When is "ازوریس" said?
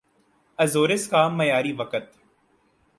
0.59-1.07